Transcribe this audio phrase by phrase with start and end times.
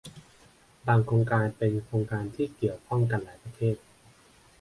[0.87, 3.75] บางโครงการเป็นโครงการที่เกี่ยวข้องกันหลายประเทศ